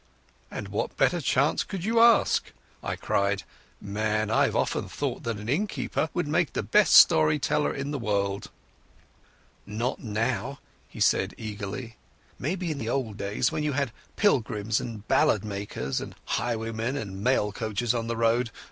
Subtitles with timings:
[0.49, 3.43] "And what better chance could you ask?" I cried.
[3.79, 7.99] "Man, I've often thought that an innkeeper would make the best story teller in the
[7.99, 8.49] world."
[9.67, 10.57] "Not now,"
[10.89, 11.97] he said eagerly.
[12.39, 17.23] "Maybe in the old days when you had pilgrims and ballad makers and highwaymen and
[17.23, 18.49] mail coaches on the road.